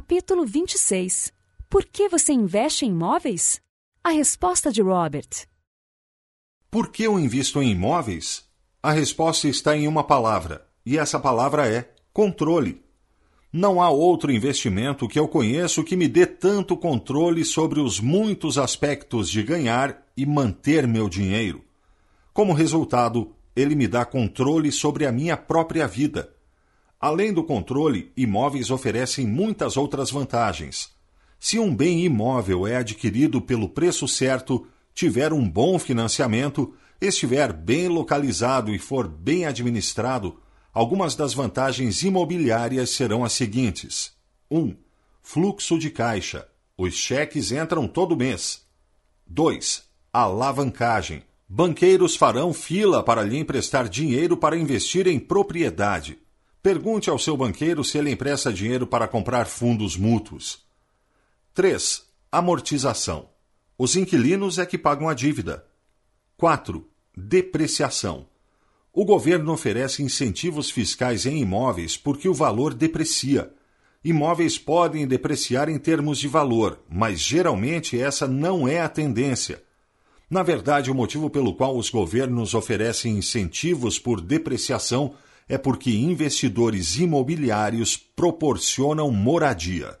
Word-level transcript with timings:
Capítulo 0.00 0.46
26 0.46 1.32
Por 1.68 1.84
que 1.84 2.08
você 2.08 2.32
investe 2.32 2.86
em 2.86 2.90
imóveis? 2.90 3.60
A 4.04 4.10
resposta 4.10 4.70
de 4.70 4.80
Robert. 4.80 5.28
Por 6.70 6.92
que 6.92 7.02
eu 7.02 7.18
invisto 7.18 7.60
em 7.60 7.72
imóveis? 7.72 8.44
A 8.80 8.92
resposta 8.92 9.48
está 9.48 9.76
em 9.76 9.88
uma 9.88 10.04
palavra, 10.04 10.64
e 10.86 10.96
essa 10.96 11.18
palavra 11.18 11.66
é 11.66 11.92
controle. 12.12 12.80
Não 13.52 13.82
há 13.82 13.90
outro 13.90 14.30
investimento 14.30 15.08
que 15.08 15.18
eu 15.18 15.26
conheço 15.26 15.82
que 15.82 15.96
me 15.96 16.06
dê 16.06 16.26
tanto 16.26 16.76
controle 16.76 17.44
sobre 17.44 17.80
os 17.80 17.98
muitos 17.98 18.56
aspectos 18.56 19.28
de 19.28 19.42
ganhar 19.42 20.06
e 20.16 20.24
manter 20.24 20.86
meu 20.86 21.08
dinheiro. 21.08 21.64
Como 22.32 22.52
resultado, 22.52 23.34
ele 23.56 23.74
me 23.74 23.88
dá 23.88 24.04
controle 24.04 24.70
sobre 24.70 25.06
a 25.06 25.10
minha 25.10 25.36
própria 25.36 25.88
vida. 25.88 26.32
Além 27.00 27.32
do 27.32 27.44
controle, 27.44 28.12
imóveis 28.16 28.70
oferecem 28.70 29.26
muitas 29.26 29.76
outras 29.76 30.10
vantagens. 30.10 30.90
Se 31.38 31.58
um 31.58 31.74
bem 31.74 32.04
imóvel 32.04 32.66
é 32.66 32.76
adquirido 32.76 33.40
pelo 33.40 33.68
preço 33.68 34.08
certo, 34.08 34.66
tiver 34.94 35.32
um 35.32 35.48
bom 35.48 35.78
financiamento, 35.78 36.74
estiver 37.00 37.52
bem 37.52 37.88
localizado 37.88 38.74
e 38.74 38.78
for 38.78 39.06
bem 39.06 39.46
administrado, 39.46 40.38
Algumas 40.78 41.16
das 41.16 41.34
vantagens 41.34 42.04
imobiliárias 42.04 42.90
serão 42.90 43.24
as 43.24 43.32
seguintes: 43.32 44.12
1. 44.48 44.58
Um, 44.60 44.76
fluxo 45.20 45.76
de 45.76 45.90
caixa. 45.90 46.46
Os 46.76 46.94
cheques 46.94 47.50
entram 47.50 47.88
todo 47.88 48.16
mês. 48.16 48.64
2. 49.26 49.82
Alavancagem. 50.12 51.24
Banqueiros 51.48 52.14
farão 52.14 52.52
fila 52.52 53.02
para 53.02 53.24
lhe 53.24 53.36
emprestar 53.36 53.88
dinheiro 53.88 54.36
para 54.36 54.56
investir 54.56 55.08
em 55.08 55.18
propriedade. 55.18 56.16
Pergunte 56.68 57.08
ao 57.08 57.18
seu 57.18 57.34
banqueiro 57.34 57.82
se 57.82 57.96
ele 57.96 58.10
empresta 58.10 58.52
dinheiro 58.52 58.86
para 58.86 59.08
comprar 59.08 59.46
fundos 59.46 59.96
mútuos. 59.96 60.66
3. 61.54 62.04
Amortização. 62.30 63.30
Os 63.78 63.96
inquilinos 63.96 64.58
é 64.58 64.66
que 64.66 64.76
pagam 64.76 65.08
a 65.08 65.14
dívida. 65.14 65.64
4. 66.36 66.86
Depreciação 67.16 68.26
o 68.92 69.02
governo 69.02 69.50
oferece 69.50 70.02
incentivos 70.02 70.70
fiscais 70.70 71.24
em 71.24 71.40
imóveis 71.40 71.96
porque 71.96 72.28
o 72.28 72.34
valor 72.34 72.74
deprecia. 72.74 73.50
Imóveis 74.04 74.58
podem 74.58 75.06
depreciar 75.06 75.70
em 75.70 75.78
termos 75.78 76.18
de 76.18 76.28
valor, 76.28 76.80
mas 76.86 77.18
geralmente 77.18 77.98
essa 77.98 78.28
não 78.28 78.68
é 78.68 78.80
a 78.80 78.90
tendência. 78.90 79.62
Na 80.28 80.42
verdade, 80.42 80.90
o 80.90 80.94
motivo 80.94 81.30
pelo 81.30 81.54
qual 81.54 81.78
os 81.78 81.88
governos 81.88 82.52
oferecem 82.52 83.16
incentivos 83.16 83.98
por 83.98 84.20
depreciação 84.20 85.14
é 85.48 85.56
porque 85.56 85.90
investidores 85.90 86.96
imobiliários 86.96 87.96
proporcionam 87.96 89.10
moradia. 89.10 89.98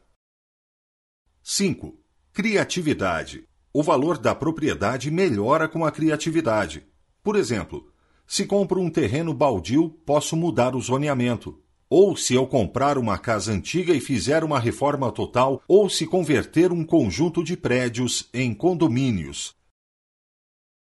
5. 1.42 1.98
Criatividade. 2.32 3.48
O 3.72 3.82
valor 3.82 4.18
da 4.18 4.34
propriedade 4.34 5.10
melhora 5.10 5.66
com 5.66 5.84
a 5.84 5.90
criatividade. 5.90 6.86
Por 7.22 7.36
exemplo, 7.36 7.90
se 8.26 8.44
compro 8.44 8.80
um 8.80 8.90
terreno 8.90 9.32
baldio, 9.32 9.88
posso 10.04 10.36
mudar 10.36 10.76
o 10.76 10.80
zoneamento. 10.80 11.62
Ou 11.88 12.14
se 12.14 12.34
eu 12.34 12.46
comprar 12.46 12.98
uma 12.98 13.16
casa 13.16 13.50
antiga 13.50 13.94
e 13.94 14.00
fizer 14.00 14.44
uma 14.44 14.60
reforma 14.60 15.10
total, 15.10 15.62
ou 15.66 15.88
se 15.88 16.06
converter 16.06 16.70
um 16.70 16.84
conjunto 16.84 17.42
de 17.42 17.56
prédios 17.56 18.28
em 18.34 18.52
condomínios. 18.54 19.56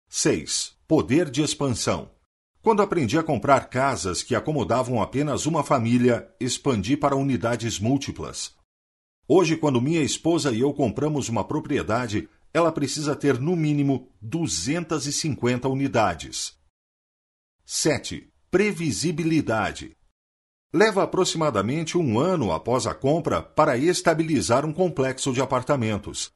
6. 0.09 0.75
Poder 0.87 1.29
de 1.29 1.43
expansão. 1.43 2.14
Quando 2.65 2.81
aprendi 2.81 3.15
a 3.15 3.21
comprar 3.21 3.69
casas 3.69 4.23
que 4.23 4.33
acomodavam 4.33 4.99
apenas 4.99 5.45
uma 5.45 5.63
família, 5.63 6.27
expandi 6.39 6.97
para 6.97 7.15
unidades 7.15 7.79
múltiplas. 7.79 8.55
Hoje, 9.27 9.55
quando 9.55 9.79
minha 9.79 10.01
esposa 10.01 10.51
e 10.51 10.61
eu 10.61 10.73
compramos 10.73 11.29
uma 11.29 11.43
propriedade, 11.43 12.27
ela 12.51 12.71
precisa 12.71 13.15
ter 13.15 13.39
no 13.39 13.55
mínimo 13.55 14.09
250 14.19 15.69
unidades. 15.69 16.57
7. 17.63 18.33
Previsibilidade. 18.49 19.95
Leva 20.73 21.03
aproximadamente 21.03 21.99
um 21.99 22.17
ano 22.19 22.51
após 22.51 22.87
a 22.87 22.95
compra 22.95 23.43
para 23.43 23.77
estabilizar 23.77 24.65
um 24.65 24.73
complexo 24.73 25.31
de 25.31 25.39
apartamentos. 25.39 26.33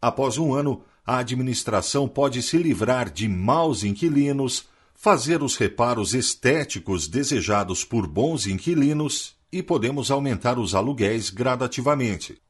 Após 0.00 0.38
um 0.38 0.54
ano, 0.54 0.84
a 1.04 1.18
administração 1.18 2.06
pode 2.06 2.44
se 2.44 2.56
livrar 2.56 3.10
de 3.10 3.26
maus 3.28 3.82
inquilinos, 3.82 4.68
fazer 5.00 5.44
os 5.44 5.56
reparos 5.56 6.12
estéticos 6.12 7.06
desejados 7.06 7.84
por 7.84 8.04
bons 8.04 8.48
inquilinos 8.48 9.36
e 9.50 9.62
podemos 9.62 10.10
aumentar 10.10 10.58
os 10.58 10.74
aluguéis 10.74 11.30
gradativamente. 11.30 12.42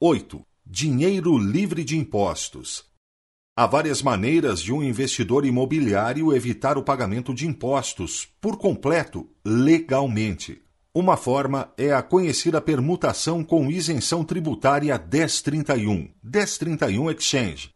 8. 0.00 0.40
Dinheiro 0.64 1.36
livre 1.36 1.82
de 1.82 1.98
impostos. 1.98 2.84
Há 3.56 3.66
várias 3.66 4.02
maneiras 4.02 4.62
de 4.62 4.72
um 4.72 4.84
investidor 4.84 5.44
imobiliário 5.44 6.32
evitar 6.32 6.78
o 6.78 6.82
pagamento 6.84 7.34
de 7.34 7.44
impostos 7.44 8.28
por 8.40 8.56
completo, 8.56 9.28
legalmente. 9.44 10.62
Uma 10.94 11.16
forma 11.16 11.72
é 11.76 11.92
a 11.92 12.02
conhecida 12.04 12.60
permutação 12.60 13.42
com 13.42 13.68
isenção 13.68 14.24
tributária 14.24 14.96
1031, 14.96 16.08
1031 16.22 17.10
Exchange. 17.10 17.75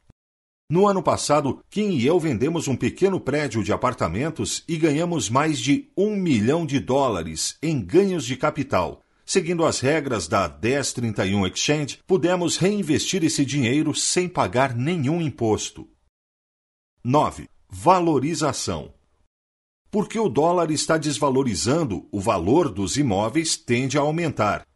No 0.70 0.88
ano 0.88 1.02
passado, 1.02 1.60
Kim 1.68 1.90
e 1.90 2.06
eu 2.06 2.18
vendemos 2.18 2.68
um 2.68 2.76
pequeno 2.76 3.20
prédio 3.20 3.62
de 3.62 3.72
apartamentos 3.72 4.64
e 4.66 4.78
ganhamos 4.78 5.28
mais 5.28 5.60
de 5.60 5.90
um 5.94 6.16
milhão 6.16 6.64
de 6.64 6.80
dólares 6.80 7.58
em 7.60 7.78
ganhos 7.84 8.24
de 8.24 8.36
capital 8.36 9.02
Seguindo 9.32 9.64
as 9.64 9.78
regras 9.78 10.26
da 10.26 10.48
1031 10.48 11.46
Exchange, 11.46 12.00
pudemos 12.04 12.56
reinvestir 12.56 13.22
esse 13.22 13.44
dinheiro 13.44 13.94
sem 13.94 14.28
pagar 14.28 14.74
nenhum 14.74 15.22
imposto. 15.22 15.88
9. 17.04 17.48
Valorização. 17.68 18.92
Porque 19.88 20.18
o 20.18 20.28
dólar 20.28 20.72
está 20.72 20.98
desvalorizando, 20.98 22.08
o 22.10 22.18
valor 22.18 22.68
dos 22.68 22.96
imóveis 22.96 23.56
tende 23.56 23.96
a 23.96 24.00
aumentar. 24.00 24.66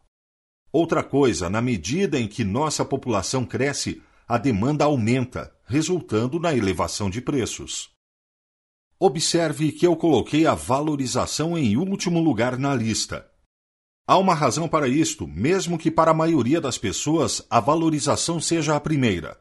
Outra 0.71 1.03
coisa, 1.03 1.51
na 1.51 1.61
medida 1.61 2.17
em 2.17 2.29
que 2.29 2.45
nossa 2.45 2.85
população 2.85 3.45
cresce, 3.45 4.01
a 4.27 4.39
demanda 4.39 4.85
aumenta, 4.85 5.55
resultando 5.67 6.41
na 6.41 6.55
elevação 6.55 7.11
de 7.11 7.21
preços. 7.21 7.91
Observe 8.99 9.73
que 9.73 9.87
eu 9.87 9.95
coloquei 9.97 10.47
a 10.47 10.55
valorização 10.55 11.59
em 11.59 11.77
último 11.77 12.21
lugar 12.21 12.59
na 12.59 12.75
lista. 12.75 13.29
Há 14.07 14.17
uma 14.17 14.35
razão 14.35 14.69
para 14.69 14.89
isto, 14.89 15.27
mesmo 15.27 15.79
que 15.79 15.91
para 15.91 16.11
a 16.11 16.15
maioria 16.15 16.61
das 16.61 16.79
pessoas 16.79 17.45
a 17.51 17.61
valorização 17.61 18.41
seja 18.41 18.77
a 18.77 18.81
primeira. 18.81 19.39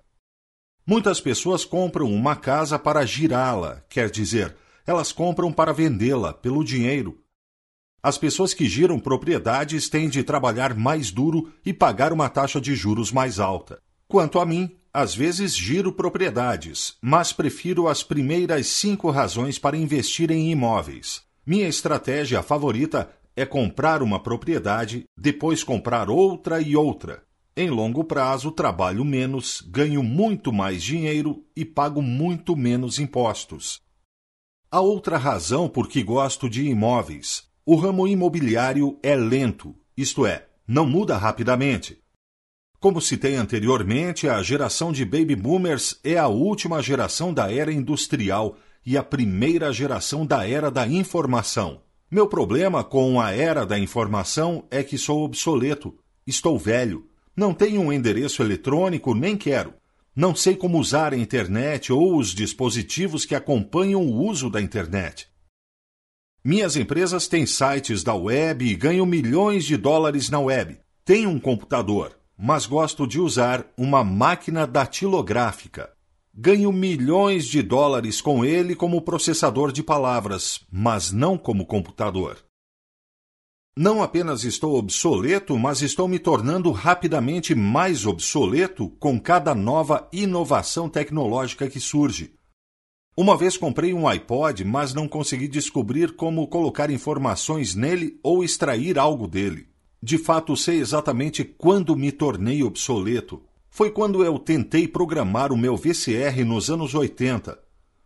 Muitas 0.86 1.22
pessoas 1.22 1.64
compram 1.64 2.12
uma 2.12 2.36
casa 2.36 2.78
para 2.78 3.06
girá-la, 3.06 3.82
quer 3.90 4.10
dizer, 4.10 4.56
elas 4.86 5.14
compram 5.14 5.52
para 5.52 5.72
vendê-la 5.72 6.34
pelo 6.34 6.64
dinheiro. 6.64 7.22
As 8.02 8.18
pessoas 8.18 8.54
que 8.54 8.68
giram 8.68 9.00
propriedades 9.00 9.88
têm 9.88 10.10
de 10.10 10.24
trabalhar 10.24 10.76
mais 10.76 11.10
duro 11.10 11.54
e 11.66 11.74
pagar 11.74 12.12
uma 12.12 12.28
taxa 12.28 12.60
de 12.60 12.76
juros 12.76 13.14
mais 13.14 13.40
alta. 13.40 13.82
Quanto 14.14 14.40
a 14.40 14.46
mim, 14.46 14.70
às 14.94 15.16
vezes 15.16 15.58
giro 15.58 15.92
propriedades, 15.92 16.96
mas 17.02 17.34
prefiro 17.34 17.88
as 17.88 18.04
primeiras 18.04 18.68
cinco 18.68 19.10
razões 19.10 19.58
para 19.58 19.76
investir 19.76 20.30
em 20.30 20.52
imóveis. 20.52 21.24
Minha 21.44 21.68
estratégia 21.68 22.44
favorita 22.44 23.10
é 23.36 23.44
comprar 23.44 24.04
uma 24.04 24.22
propriedade, 24.22 25.06
depois 25.18 25.64
comprar 25.64 26.12
outra 26.12 26.62
e 26.62 26.76
outra. 26.76 27.24
Em 27.58 27.72
longo 27.72 28.04
prazo, 28.04 28.52
trabalho 28.52 29.04
menos, 29.04 29.62
ganho 29.68 30.04
muito 30.04 30.54
mais 30.54 30.84
dinheiro 30.84 31.44
e 31.56 31.66
pago 31.66 32.00
muito 32.00 32.56
menos 32.56 33.00
impostos. 33.00 33.82
A 34.70 34.80
outra 34.80 35.18
razão 35.18 35.68
por 35.68 35.88
que 35.88 36.04
gosto 36.04 36.48
de 36.48 36.68
imóveis: 36.68 37.46
o 37.66 37.76
ramo 37.76 38.08
imobiliário 38.08 38.96
é 39.02 39.16
lento, 39.16 39.74
isto 39.98 40.24
é, 40.24 40.46
não 40.68 40.86
muda 40.86 41.18
rapidamente. 41.18 42.03
Como 42.84 43.00
citei 43.00 43.36
anteriormente, 43.36 44.28
a 44.28 44.44
geração 44.44 44.92
de 44.92 45.06
baby 45.06 45.38
boomers 45.38 45.98
é 46.04 46.18
a 46.18 46.28
última 46.28 46.82
geração 46.82 47.34
da 47.34 47.50
era 47.50 47.72
industrial 47.72 48.58
e 48.86 48.98
a 48.98 49.02
primeira 49.02 49.72
geração 49.72 50.26
da 50.26 50.46
era 50.46 50.70
da 50.70 50.86
informação. 50.86 51.82
Meu 52.12 52.28
problema 52.28 52.84
com 52.84 53.22
a 53.22 53.32
era 53.32 53.66
da 53.66 53.80
informação 53.80 54.68
é 54.70 54.84
que 54.84 54.98
sou 54.98 55.24
obsoleto. 55.24 55.98
Estou 56.28 56.60
velho. 56.60 57.08
Não 57.34 57.54
tenho 57.54 57.80
um 57.80 57.94
endereço 57.94 58.44
eletrônico, 58.44 59.16
nem 59.16 59.38
quero. 59.38 59.74
Não 60.14 60.36
sei 60.36 60.54
como 60.54 60.78
usar 60.78 61.14
a 61.14 61.18
internet 61.18 61.94
ou 61.94 62.18
os 62.18 62.36
dispositivos 62.36 63.24
que 63.24 63.34
acompanham 63.34 64.02
o 64.02 64.28
uso 64.28 64.50
da 64.50 64.62
internet. 64.62 65.30
Minhas 66.44 66.76
empresas 66.76 67.30
têm 67.30 67.46
sites 67.46 68.04
da 68.04 68.14
web 68.14 68.66
e 68.66 68.76
ganham 68.76 69.06
milhões 69.06 69.64
de 69.64 69.78
dólares 69.78 70.30
na 70.30 70.42
web. 70.42 70.78
Tenho 71.06 71.30
um 71.30 71.40
computador, 71.40 72.22
mas 72.38 72.66
gosto 72.66 73.08
de 73.08 73.20
usar 73.20 73.66
uma 73.78 74.04
máquina 74.04 74.66
datilográfica. 74.68 75.92
Ganho 76.34 76.72
milhões 76.72 77.46
de 77.46 77.62
dólares 77.62 78.20
com 78.20 78.44
ele 78.44 78.76
como 78.76 79.02
processador 79.02 79.72
de 79.72 79.84
palavras, 79.84 80.66
mas 80.72 81.12
não 81.12 81.38
como 81.38 81.66
computador. 81.66 82.44
Não 83.76 84.04
apenas 84.04 84.44
estou 84.44 84.76
obsoleto, 84.76 85.58
mas 85.58 85.82
estou 85.82 86.08
me 86.08 86.20
tornando 86.20 86.72
rapidamente 86.72 87.56
mais 87.56 88.06
obsoleto 88.06 88.90
com 89.00 89.20
cada 89.20 89.56
nova 89.56 90.08
inovação 90.14 90.88
tecnológica 90.88 91.68
que 91.68 91.80
surge. 91.80 92.36
Uma 93.18 93.36
vez 93.36 93.58
comprei 93.58 93.94
um 93.94 94.08
iPod, 94.08 94.64
mas 94.64 94.94
não 94.94 95.08
consegui 95.08 95.48
descobrir 95.48 96.16
como 96.16 96.48
colocar 96.48 96.92
informações 96.92 97.74
nele 97.74 98.20
ou 98.24 98.44
extrair 98.44 98.98
algo 98.98 99.28
dele. 99.28 99.73
De 100.06 100.18
fato, 100.18 100.58
sei 100.58 100.82
exatamente 100.82 101.46
quando 101.46 101.96
me 101.96 102.12
tornei 102.12 102.62
obsoleto. 102.62 103.42
Foi 103.70 103.90
quando 103.90 104.22
eu 104.22 104.38
tentei 104.38 104.86
programar 104.86 105.54
o 105.54 105.58
meu 105.58 105.78
VCR 105.78 106.44
nos 106.46 106.70
anos 106.70 106.94
80. 106.94 107.58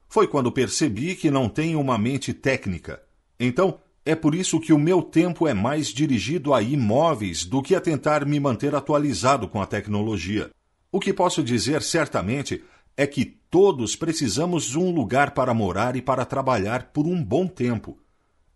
Foi 0.08 0.28
quando 0.28 0.52
percebi 0.52 1.16
que 1.16 1.32
não 1.32 1.50
tenho 1.50 1.82
uma 1.82 1.98
mente 1.98 2.36
técnica. 2.36 3.02
Então, 3.40 3.80
é 4.06 4.14
por 4.14 4.36
isso 4.36 4.60
que 4.60 4.72
o 4.72 4.78
meu 4.78 5.02
tempo 5.02 5.48
é 5.48 5.56
mais 5.56 5.88
dirigido 5.88 6.54
a 6.54 6.62
imóveis 6.62 7.44
do 7.44 7.64
que 7.64 7.74
a 7.74 7.82
tentar 7.82 8.28
me 8.28 8.40
manter 8.40 8.76
atualizado 8.76 9.48
com 9.48 9.60
a 9.60 9.66
tecnologia. 9.66 10.52
O 10.92 11.00
que 11.00 11.12
posso 11.12 11.42
dizer 11.42 11.82
certamente 11.82 12.64
é 12.96 13.08
que 13.08 13.26
todos 13.50 13.96
precisamos 13.96 14.66
de 14.66 14.78
um 14.78 14.92
lugar 14.92 15.32
para 15.32 15.52
morar 15.52 15.96
e 15.96 16.02
para 16.04 16.26
trabalhar 16.26 16.92
por 16.94 17.08
um 17.08 17.24
bom 17.24 17.48
tempo. 17.48 17.98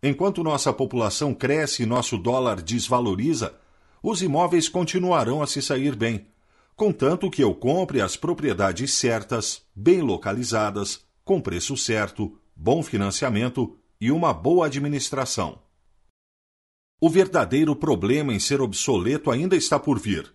Enquanto 0.03 0.43
nossa 0.43 0.73
população 0.73 1.31
cresce 1.33 1.83
e 1.83 1.85
nosso 1.85 2.17
dólar 2.17 2.59
desvaloriza, 2.61 3.53
os 4.01 4.23
imóveis 4.23 4.67
continuarão 4.67 5.43
a 5.43 5.47
se 5.47 5.61
sair 5.61 5.95
bem, 5.95 6.25
contanto 6.75 7.29
que 7.29 7.43
eu 7.43 7.53
compre 7.53 8.01
as 8.01 8.15
propriedades 8.15 8.93
certas, 8.93 9.61
bem 9.75 10.01
localizadas, 10.01 11.05
com 11.23 11.39
preço 11.39 11.77
certo, 11.77 12.35
bom 12.55 12.81
financiamento 12.81 13.77
e 13.99 14.11
uma 14.11 14.33
boa 14.33 14.65
administração. 14.65 15.59
O 16.99 17.07
verdadeiro 17.07 17.75
problema 17.75 18.33
em 18.33 18.39
ser 18.39 18.59
obsoleto 18.59 19.29
ainda 19.29 19.55
está 19.55 19.79
por 19.79 19.99
vir. 19.99 20.33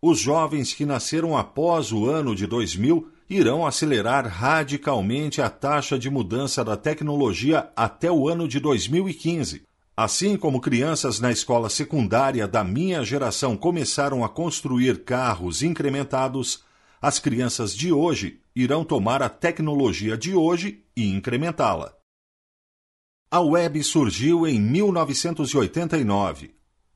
Os 0.00 0.18
jovens 0.18 0.74
que 0.74 0.84
nasceram 0.84 1.36
após 1.36 1.90
o 1.90 2.06
ano 2.06 2.34
de 2.34 2.46
2000 2.46 3.10
irão 3.28 3.66
acelerar 3.66 4.26
radicalmente 4.26 5.42
a 5.42 5.50
taxa 5.50 5.98
de 5.98 6.08
mudança 6.08 6.64
da 6.64 6.76
tecnologia 6.76 7.70
até 7.74 8.10
o 8.10 8.28
ano 8.28 8.46
de 8.46 8.60
2015. 8.60 9.62
Assim 9.96 10.36
como 10.36 10.60
crianças 10.60 11.18
na 11.18 11.32
escola 11.32 11.70
secundária 11.70 12.46
da 12.46 12.62
minha 12.62 13.02
geração 13.02 13.56
começaram 13.56 14.24
a 14.24 14.28
construir 14.28 15.04
carros 15.04 15.62
incrementados, 15.62 16.62
as 17.00 17.18
crianças 17.18 17.74
de 17.74 17.92
hoje 17.92 18.40
irão 18.54 18.84
tomar 18.84 19.22
a 19.22 19.28
tecnologia 19.28 20.16
de 20.16 20.34
hoje 20.34 20.84
e 20.96 21.08
incrementá-la. 21.08 21.94
A 23.30 23.40
web 23.40 23.82
surgiu 23.82 24.46
em 24.46 24.60
1989. 24.60 26.54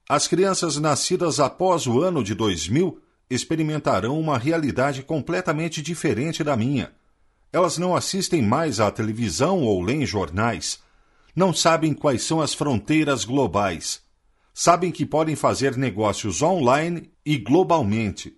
As 0.09 0.29
crianças 0.29 0.77
nascidas 0.77 1.41
após 1.41 1.87
o 1.87 2.01
ano 2.01 2.23
de 2.23 2.35
2000 2.35 3.01
experimentarão 3.31 4.19
uma 4.19 4.37
realidade 4.37 5.03
completamente 5.05 5.81
diferente 5.81 6.43
da 6.43 6.57
minha. 6.57 6.93
Elas 7.53 7.79
não 7.79 7.95
assistem 7.95 8.43
mais 8.43 8.81
à 8.81 8.91
televisão 8.91 9.63
ou 9.63 9.81
leem 9.81 10.05
jornais. 10.05 10.81
Não 11.35 11.55
sabem 11.55 11.95
quais 11.95 12.23
são 12.23 12.41
as 12.41 12.53
fronteiras 12.53 13.25
globais. 13.25 14.03
Sabem 14.53 14.91
que 14.91 15.07
podem 15.07 15.37
fazer 15.37 15.77
negócios 15.77 16.43
online 16.43 17.11
e 17.25 17.39
globalmente. 17.39 18.37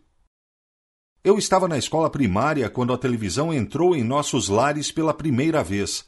Eu 1.25 1.39
estava 1.39 1.67
na 1.67 1.79
escola 1.79 2.11
primária 2.11 2.69
quando 2.69 2.93
a 2.93 2.99
televisão 2.99 3.53
entrou 3.53 3.97
em 3.97 4.03
nossos 4.03 4.49
lares 4.49 4.93
pela 4.93 5.15
primeira 5.15 5.63
vez. 5.63 6.05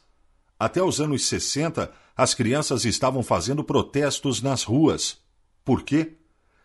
Até 0.59 0.81
os 0.83 1.01
anos 1.01 1.25
60, 1.25 1.91
as 2.15 2.33
crianças 2.33 2.85
estavam 2.85 3.23
fazendo 3.23 3.63
protestos 3.63 4.41
nas 4.41 4.63
ruas. 4.63 5.17
Por 5.63 5.83
quê? 5.83 6.17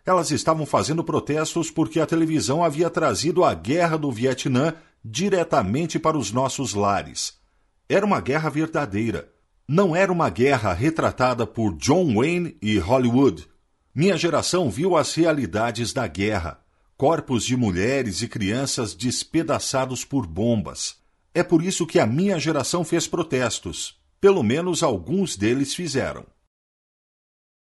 Elas 0.05 0.31
estavam 0.31 0.65
fazendo 0.65 1.03
protestos 1.03 1.69
porque 1.69 1.99
a 1.99 2.05
televisão 2.05 2.63
havia 2.63 2.89
trazido 2.89 3.43
a 3.43 3.53
guerra 3.53 3.97
do 3.97 4.11
Vietnã 4.11 4.73
diretamente 5.03 5.99
para 5.99 6.17
os 6.17 6.31
nossos 6.31 6.73
lares. 6.73 7.39
Era 7.87 8.05
uma 8.05 8.21
guerra 8.21 8.49
verdadeira. 8.49 9.31
Não 9.67 9.95
era 9.95 10.11
uma 10.11 10.29
guerra 10.29 10.73
retratada 10.73 11.45
por 11.45 11.75
John 11.77 12.15
Wayne 12.15 12.57
e 12.61 12.77
Hollywood. 12.77 13.47
Minha 13.93 14.17
geração 14.17 14.69
viu 14.69 14.95
as 14.95 15.13
realidades 15.13 15.93
da 15.93 16.07
guerra: 16.07 16.59
corpos 16.97 17.43
de 17.43 17.55
mulheres 17.55 18.21
e 18.21 18.27
crianças 18.27 18.93
despedaçados 18.93 20.03
por 20.03 20.25
bombas. 20.25 20.97
É 21.33 21.43
por 21.43 21.63
isso 21.63 21.85
que 21.85 21.99
a 21.99 22.07
minha 22.07 22.39
geração 22.39 22.83
fez 22.83 23.07
protestos. 23.07 23.99
Pelo 24.19 24.43
menos 24.43 24.83
alguns 24.83 25.35
deles 25.35 25.73
fizeram. 25.73 26.25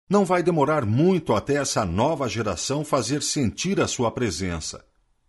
Não 0.09 0.25
vai 0.25 0.43
demorar 0.43 0.87
muito 0.87 1.35
até 1.35 1.57
essa 1.57 1.85
nova 1.85 2.29
geração 2.29 2.83
fazer 2.83 3.23
sentir 3.23 3.79
a 3.79 3.87
sua 3.87 4.11
presença. 4.11 4.83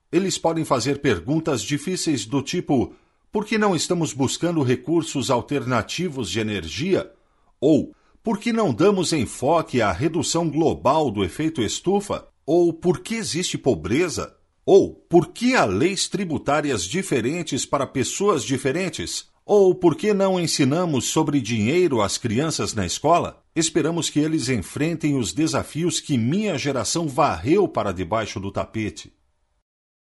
Eles 0.10 0.38
podem 0.38 0.64
fazer 0.64 1.02
perguntas 1.02 1.62
difíceis 1.62 2.26
do 2.26 2.42
tipo: 2.42 2.94
por 3.32 3.46
que 3.46 3.58
não 3.58 3.76
estamos 3.76 4.14
buscando 4.14 4.64
recursos 4.64 5.30
alternativos 5.30 6.32
de 6.32 6.40
energia? 6.40 7.12
Ou 7.60 7.94
por 8.24 8.40
que 8.40 8.54
não 8.54 8.74
damos 8.74 9.12
enfoque 9.12 9.82
à 9.82 9.92
redução 9.92 10.50
global 10.50 11.12
do 11.12 11.24
efeito 11.24 11.62
estufa? 11.62 12.28
Ou 12.46 12.72
por 12.74 13.00
que 13.00 13.16
existe 13.16 13.58
pobreza? 13.58 14.36
Ou 14.66 14.94
por 14.94 15.28
que 15.28 15.56
há 15.56 15.66
leis 15.66 16.08
tributárias 16.08 16.84
diferentes 16.86 17.66
para 17.66 17.86
pessoas 17.86 18.44
diferentes? 18.44 19.29
Ou 19.52 19.74
por 19.74 19.96
que 19.96 20.14
não 20.14 20.40
ensinamos 20.40 21.06
sobre 21.06 21.42
dinheiro 21.42 22.04
às 22.04 22.20
crianças 22.20 22.76
na 22.76 22.86
escola? 22.86 23.44
Esperamos 23.56 24.08
que 24.08 24.20
eles 24.20 24.48
enfrentem 24.48 25.18
os 25.18 25.34
desafios 25.34 26.00
que 26.00 26.20
minha 26.20 26.56
geração 26.56 27.08
varreu 27.08 27.68
para 27.68 27.92
debaixo 27.92 28.40
do 28.40 28.52
tapete. 28.52 29.12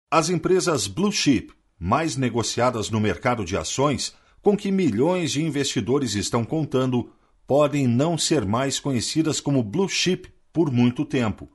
As 0.09 0.29
empresas 0.29 0.87
Blue 0.87 1.11
Chip, 1.11 1.51
mais 1.77 2.15
negociadas 2.15 2.89
no 2.89 2.97
mercado 3.01 3.43
de 3.43 3.57
ações, 3.57 4.15
com 4.41 4.55
que 4.55 4.71
milhões 4.71 5.33
de 5.33 5.43
investidores 5.43 6.15
estão 6.15 6.45
contando, 6.45 7.11
podem 7.45 7.87
não 7.87 8.17
ser 8.17 8.45
mais 8.45 8.79
conhecidas 8.79 9.41
como 9.41 9.61
Blue 9.61 9.89
Chip 9.89 10.29
por 10.53 10.71
muito 10.71 11.03
tempo 11.03 11.49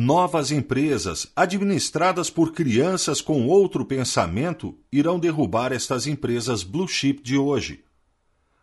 novas 0.00 0.52
empresas, 0.52 1.26
administradas 1.34 2.30
por 2.30 2.52
crianças 2.52 3.20
com 3.20 3.48
outro 3.48 3.84
pensamento, 3.84 4.78
irão 4.92 5.18
derrubar 5.18 5.72
estas 5.72 6.06
empresas 6.06 6.62
blue 6.62 6.86
chip 6.86 7.20
de 7.20 7.36
hoje. 7.36 7.82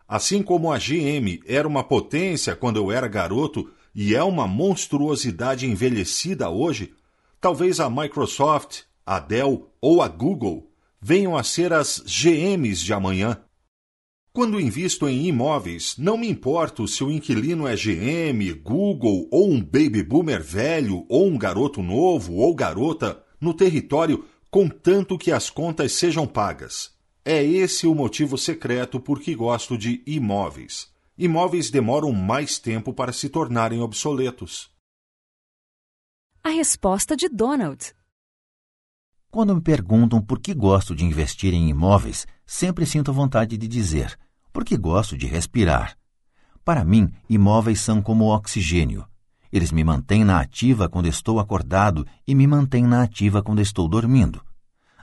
Assim 0.08 0.42
como 0.42 0.72
a 0.72 0.78
GM 0.78 1.42
era 1.46 1.68
uma 1.68 1.84
potência 1.84 2.56
quando 2.56 2.78
eu 2.78 2.90
era 2.90 3.10
garoto 3.10 3.70
e 3.94 4.16
é 4.16 4.24
uma 4.24 4.48
monstruosidade 4.48 5.66
envelhecida 5.66 6.50
hoje, 6.50 6.94
talvez 7.42 7.82
a 7.82 7.90
Microsoft, 7.90 8.84
a 9.06 9.20
Dell 9.20 9.70
ou 9.82 10.02
a 10.02 10.08
Google 10.08 10.72
venham 11.02 11.36
a 11.36 11.44
ser 11.44 11.74
as 11.74 12.02
GMs 12.08 12.82
de 12.82 12.94
amanhã. 12.94 13.42
Quando 14.36 14.60
invisto 14.60 15.08
em 15.08 15.28
imóveis, 15.28 15.96
não 15.98 16.18
me 16.18 16.28
importo 16.28 16.86
se 16.90 17.02
o 17.06 17.10
inquilino 17.10 17.66
é 17.66 17.74
GM, 17.74 18.52
Google 18.62 19.30
ou 19.32 19.50
um 19.50 19.62
baby 19.62 20.04
boomer 20.04 20.44
velho 20.44 21.06
ou 21.08 21.26
um 21.26 21.38
garoto 21.38 21.82
novo 21.82 22.34
ou 22.34 22.54
garota 22.54 23.24
no 23.40 23.54
território, 23.54 24.26
contanto 24.52 25.18
que 25.18 25.32
as 25.32 25.50
contas 25.50 25.94
sejam 25.94 26.28
pagas. 26.28 26.94
É 27.24 27.42
esse 27.42 27.88
o 27.88 27.96
motivo 27.96 28.38
secreto 28.38 29.00
por 29.00 29.22
que 29.22 29.34
gosto 29.34 29.78
de 29.78 30.04
imóveis. 30.06 30.94
Imóveis 31.18 31.70
demoram 31.70 32.12
mais 32.12 32.60
tempo 32.60 32.94
para 32.94 33.14
se 33.14 33.30
tornarem 33.30 33.80
obsoletos. 33.80 34.70
A 36.44 36.50
resposta 36.50 37.16
de 37.16 37.30
Donald. 37.30 37.94
Quando 39.32 39.56
me 39.56 39.62
perguntam 39.62 40.22
por 40.22 40.42
que 40.42 40.54
gosto 40.54 40.94
de 40.94 41.06
investir 41.06 41.54
em 41.54 41.70
imóveis, 41.70 42.28
sempre 42.46 42.86
sinto 42.86 43.14
vontade 43.14 43.58
de 43.58 43.68
dizer: 43.68 44.18
porque 44.56 44.78
gosto 44.78 45.18
de 45.18 45.28
respirar. 45.28 45.98
Para 46.64 46.86
mim, 46.86 47.12
imóveis 47.30 47.82
são 47.82 48.02
como 48.02 48.34
oxigênio. 48.34 49.06
Eles 49.52 49.70
me 49.70 49.84
mantêm 49.84 50.24
na 50.24 50.40
ativa 50.40 50.88
quando 50.88 51.10
estou 51.10 51.42
acordado 51.42 52.08
e 52.26 52.34
me 52.34 52.48
mantêm 52.48 52.86
na 52.86 53.04
ativa 53.04 53.44
quando 53.44 53.60
estou 53.60 53.86
dormindo. 53.86 54.42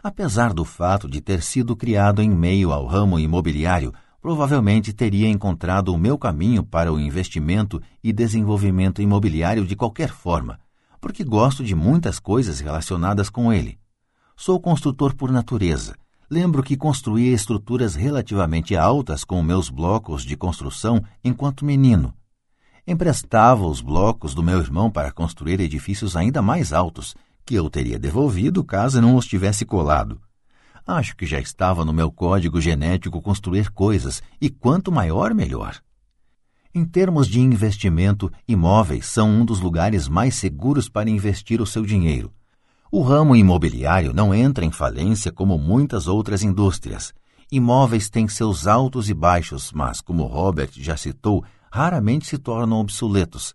Apesar 0.03 0.55
do 0.55 0.65
fato 0.65 1.07
de 1.07 1.21
ter 1.21 1.43
sido 1.43 1.77
criado 1.77 2.23
em 2.23 2.31
meio 2.31 2.73
ao 2.73 2.87
ramo 2.87 3.19
imobiliário, 3.19 3.93
provavelmente 4.23 4.91
teria 4.91 5.29
encontrado 5.29 5.93
o 5.93 5.99
meu 5.99 6.17
caminho 6.17 6.65
para 6.65 6.91
o 6.91 6.99
investimento 6.99 7.79
e 8.03 8.11
desenvolvimento 8.11 9.03
imobiliário 9.03 9.67
de 9.67 9.77
qualquer 9.77 10.09
forma, 10.09 10.59
porque 10.99 11.23
gosto 11.23 11.63
de 11.63 11.75
muitas 11.75 12.19
coisas 12.19 12.59
relacionadas 12.61 13.29
com 13.29 13.53
ele. 13.53 13.79
Sou 14.35 14.59
construtor 14.59 15.15
por 15.15 15.31
natureza 15.31 15.95
Lembro 16.33 16.63
que 16.63 16.79
construía 16.79 17.35
estruturas 17.35 17.95
relativamente 17.95 18.75
altas 18.75 19.23
com 19.23 19.43
meus 19.43 19.69
blocos 19.69 20.25
de 20.25 20.35
construção 20.35 21.05
enquanto 21.23 21.63
menino. 21.63 22.15
Emprestava 22.87 23.67
os 23.67 23.83
blocos 23.83 24.35
do 24.35 24.43
meu 24.43 24.59
irmão 24.59 24.91
para 24.91 25.13
construir 25.13 25.61
edifícios 25.61 26.17
ainda 26.17 26.41
mais 26.41 26.73
altos, 26.73 27.15
que 27.45 27.55
eu 27.55 27.69
teria 27.69 27.99
devolvido 27.99 28.65
caso 28.65 28.99
não 28.99 29.15
os 29.15 29.27
tivesse 29.27 29.67
colado. 29.67 30.23
Acho 30.87 31.15
que 31.15 31.27
já 31.27 31.39
estava 31.39 31.85
no 31.85 31.93
meu 31.93 32.11
código 32.11 32.63
genético 32.63 33.21
construir 33.21 33.71
coisas, 33.71 34.23
e 34.41 34.49
quanto 34.49 34.91
maior, 34.91 35.35
melhor. 35.35 35.83
Em 36.75 36.83
termos 36.87 37.29
de 37.29 37.41
investimento, 37.41 38.33
imóveis 38.49 39.05
são 39.05 39.29
um 39.29 39.45
dos 39.45 39.61
lugares 39.61 40.09
mais 40.09 40.35
seguros 40.37 40.89
para 40.89 41.11
investir 41.11 41.61
o 41.61 41.67
seu 41.67 41.85
dinheiro. 41.85 42.33
O 42.95 43.01
ramo 43.01 43.35
imobiliário 43.35 44.13
não 44.13 44.35
entra 44.35 44.67
em 44.67 44.71
falência 44.71 45.33
como 45.33 45.57
muitas 45.57 46.07
outras 46.07 46.43
indústrias. 46.43 47.15
Imóveis 47.51 48.11
têm 48.11 48.29
seus 48.29 48.67
altos 48.67 49.09
e 49.09 49.15
baixos, 49.15 49.73
mas, 49.73 50.03
como 50.03 50.25
Robert 50.25 50.73
já 50.75 50.95
citou, 50.95 51.43
raramente 51.71 52.27
se 52.27 52.37
tornam 52.37 52.79
obsoletos. 52.79 53.55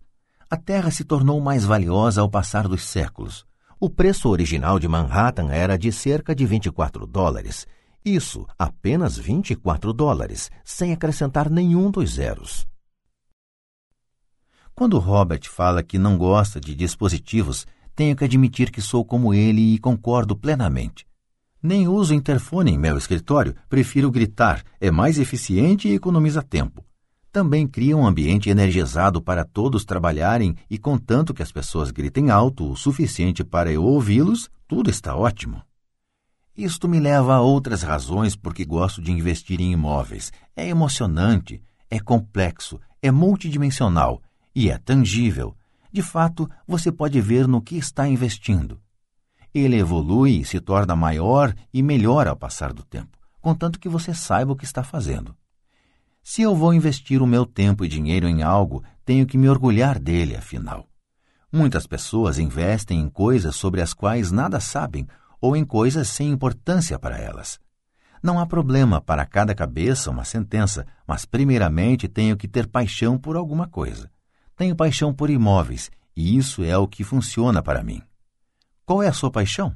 A 0.50 0.56
terra 0.56 0.90
se 0.90 1.04
tornou 1.04 1.40
mais 1.40 1.64
valiosa 1.64 2.20
ao 2.20 2.28
passar 2.28 2.66
dos 2.66 2.82
séculos. 2.82 3.46
O 3.78 3.88
preço 3.88 4.28
original 4.28 4.76
de 4.80 4.88
Manhattan 4.88 5.52
era 5.52 5.78
de 5.78 5.92
cerca 5.92 6.34
de 6.34 6.44
24 6.44 7.06
dólares. 7.06 7.64
Isso, 8.04 8.44
apenas 8.58 9.16
24 9.16 9.92
dólares, 9.92 10.50
sem 10.64 10.92
acrescentar 10.92 11.48
nenhum 11.48 11.92
dos 11.92 12.14
zeros. 12.14 12.66
Quando 14.74 14.98
Robert 14.98 15.48
fala 15.48 15.80
que 15.80 15.96
não 15.96 16.18
gosta 16.18 16.60
de 16.60 16.74
dispositivos, 16.74 17.66
tenho 17.98 18.14
que 18.14 18.22
admitir 18.22 18.70
que 18.70 18.80
sou 18.80 19.04
como 19.04 19.34
ele 19.34 19.74
e 19.74 19.76
concordo 19.80 20.36
plenamente. 20.36 21.04
Nem 21.60 21.88
uso 21.88 22.14
interfone 22.14 22.70
em 22.70 22.78
meu 22.78 22.96
escritório, 22.96 23.56
prefiro 23.68 24.08
gritar, 24.08 24.62
é 24.80 24.88
mais 24.88 25.18
eficiente 25.18 25.88
e 25.88 25.94
economiza 25.94 26.40
tempo. 26.40 26.84
Também 27.32 27.66
cria 27.66 27.96
um 27.96 28.06
ambiente 28.06 28.48
energizado 28.48 29.20
para 29.20 29.44
todos 29.44 29.84
trabalharem 29.84 30.54
e, 30.70 30.78
contanto 30.78 31.34
que 31.34 31.42
as 31.42 31.50
pessoas 31.50 31.90
gritem 31.90 32.30
alto 32.30 32.70
o 32.70 32.76
suficiente 32.76 33.42
para 33.42 33.72
eu 33.72 33.82
ouvi-los, 33.82 34.48
tudo 34.68 34.88
está 34.90 35.16
ótimo. 35.16 35.60
Isto 36.56 36.88
me 36.88 37.00
leva 37.00 37.34
a 37.34 37.40
outras 37.40 37.82
razões 37.82 38.36
porque 38.36 38.64
gosto 38.64 39.02
de 39.02 39.10
investir 39.10 39.60
em 39.60 39.72
imóveis. 39.72 40.30
É 40.54 40.68
emocionante, 40.68 41.60
é 41.90 41.98
complexo, 41.98 42.78
é 43.02 43.10
multidimensional 43.10 44.22
e 44.54 44.70
é 44.70 44.78
tangível. 44.78 45.57
De 45.92 46.02
fato, 46.02 46.48
você 46.66 46.92
pode 46.92 47.20
ver 47.20 47.48
no 47.48 47.62
que 47.62 47.76
está 47.76 48.06
investindo. 48.06 48.80
Ele 49.54 49.78
evolui 49.78 50.40
e 50.40 50.44
se 50.44 50.60
torna 50.60 50.94
maior 50.94 51.54
e 51.72 51.82
melhor 51.82 52.28
ao 52.28 52.36
passar 52.36 52.72
do 52.72 52.82
tempo, 52.82 53.18
contanto 53.40 53.80
que 53.80 53.88
você 53.88 54.12
saiba 54.12 54.52
o 54.52 54.56
que 54.56 54.64
está 54.64 54.82
fazendo. 54.82 55.34
Se 56.22 56.42
eu 56.42 56.54
vou 56.54 56.74
investir 56.74 57.22
o 57.22 57.26
meu 57.26 57.46
tempo 57.46 57.84
e 57.84 57.88
dinheiro 57.88 58.28
em 58.28 58.42
algo, 58.42 58.84
tenho 59.04 59.26
que 59.26 59.38
me 59.38 59.48
orgulhar 59.48 59.98
dele, 59.98 60.36
afinal. 60.36 60.86
Muitas 61.50 61.86
pessoas 61.86 62.38
investem 62.38 63.00
em 63.00 63.08
coisas 63.08 63.56
sobre 63.56 63.80
as 63.80 63.94
quais 63.94 64.30
nada 64.30 64.60
sabem 64.60 65.06
ou 65.40 65.56
em 65.56 65.64
coisas 65.64 66.08
sem 66.08 66.28
importância 66.28 66.98
para 66.98 67.16
elas. 67.16 67.58
Não 68.22 68.38
há 68.38 68.46
problema 68.46 69.00
para 69.00 69.24
cada 69.24 69.54
cabeça 69.54 70.10
uma 70.10 70.24
sentença, 70.24 70.84
mas 71.06 71.24
primeiramente 71.24 72.08
tenho 72.08 72.36
que 72.36 72.46
ter 72.46 72.66
paixão 72.66 73.16
por 73.16 73.36
alguma 73.36 73.66
coisa. 73.66 74.10
Tenho 74.58 74.74
paixão 74.74 75.14
por 75.14 75.30
imóveis 75.30 75.88
e 76.16 76.36
isso 76.36 76.64
é 76.64 76.76
o 76.76 76.88
que 76.88 77.04
funciona 77.04 77.62
para 77.62 77.80
mim. 77.80 78.02
Qual 78.84 79.00
é 79.00 79.06
a 79.06 79.12
sua 79.12 79.30
paixão? 79.30 79.72